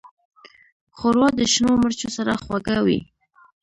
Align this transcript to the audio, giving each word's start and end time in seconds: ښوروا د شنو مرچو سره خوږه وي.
ښوروا 0.97 1.29
د 1.35 1.39
شنو 1.51 1.71
مرچو 1.81 2.07
سره 2.17 2.33
خوږه 2.43 2.77
وي. 2.85 2.99